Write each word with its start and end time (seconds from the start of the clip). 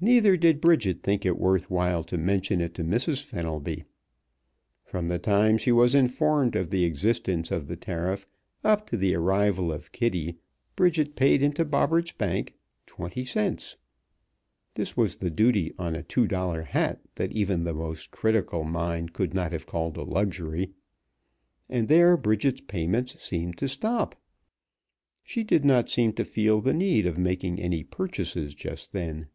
Neither 0.00 0.36
did 0.36 0.60
Bridget 0.60 1.02
think 1.02 1.26
it 1.26 1.36
worth 1.36 1.68
while 1.68 2.04
to 2.04 2.16
mention 2.16 2.60
it 2.60 2.72
to 2.74 2.84
Mrs. 2.84 3.20
Fenelby. 3.20 3.82
From 4.84 5.08
the 5.08 5.18
time 5.18 5.58
she 5.58 5.72
was 5.72 5.92
informed 5.92 6.54
of 6.54 6.70
the 6.70 6.84
existence 6.84 7.50
of 7.50 7.66
the 7.66 7.74
tariff 7.74 8.24
up 8.62 8.86
to 8.90 8.96
the 8.96 9.16
arrival 9.16 9.72
of 9.72 9.90
Kitty 9.90 10.38
Bridget 10.76 11.16
paid 11.16 11.42
into 11.42 11.64
Bobberts' 11.64 12.12
bank 12.12 12.54
twenty 12.86 13.24
cents. 13.24 13.76
This 14.74 14.96
was 14.96 15.16
the 15.16 15.30
duty 15.30 15.74
on 15.80 15.96
a 15.96 16.04
two 16.04 16.28
dollar 16.28 16.62
hat 16.62 17.00
that 17.16 17.32
even 17.32 17.64
the 17.64 17.74
most 17.74 18.12
critical 18.12 18.62
mind 18.62 19.12
could 19.12 19.34
not 19.34 19.50
have 19.50 19.66
called 19.66 19.96
a 19.96 20.04
luxury, 20.04 20.74
and 21.68 21.88
there 21.88 22.16
Bridget's 22.16 22.60
payments 22.60 23.20
seemed 23.20 23.58
to 23.58 23.66
stop. 23.66 24.14
She 25.24 25.42
did 25.42 25.64
not 25.64 25.90
seem 25.90 26.12
to 26.12 26.24
feel 26.24 26.60
the 26.60 26.72
need 26.72 27.04
of 27.04 27.18
making 27.18 27.58
any 27.58 27.82
purchases 27.82 28.54
just 28.54 28.92
then. 28.92 29.26